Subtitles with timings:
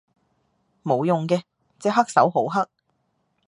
[0.81, 1.43] 冇用嘅，
[1.77, 2.67] 隻黑手好黑